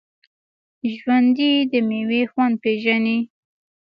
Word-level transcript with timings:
ژوندي 0.95 1.51
د 1.71 1.73
میوې 1.89 2.21
خوند 2.31 2.55
پېژني 2.63 3.19